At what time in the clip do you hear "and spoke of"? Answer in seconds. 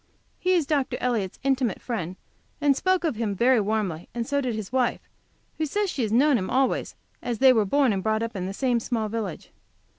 2.59-3.17